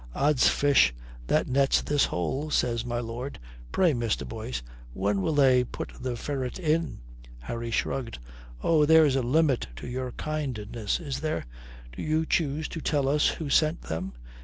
"Ods 0.15 0.47
fish, 0.49 0.95
that 1.27 1.47
nets 1.47 1.79
this 1.83 2.05
hole," 2.05 2.49
says 2.49 2.83
my 2.83 2.99
lord. 2.99 3.37
"Pray, 3.71 3.93
Mr. 3.93 4.27
Boyce, 4.27 4.63
when 4.93 5.21
will 5.21 5.35
they 5.35 5.63
put 5.63 5.91
the 6.01 6.15
ferret 6.17 6.57
in?" 6.57 7.01
Harry 7.41 7.69
shrugged. 7.69 8.17
"Oh, 8.63 8.83
there's 8.87 9.15
a 9.15 9.21
limit 9.21 9.67
to 9.75 9.87
your 9.87 10.11
kindness, 10.13 10.99
is 10.99 11.19
there? 11.19 11.45
Do 11.91 12.01
you 12.01 12.25
choose 12.25 12.67
to 12.69 12.81
tell 12.81 13.07
us 13.07 13.27
who 13.27 13.51
sent 13.51 13.83
them?" 13.83 14.13